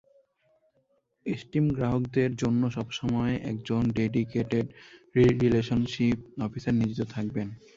[1.25, 4.65] Esteem গ্রাহকদের জন্য সব সময় একজন ডেডিকেটেড
[5.41, 7.47] রিলেশনশিপ অফিসার নিয়োজিত থাকবেন।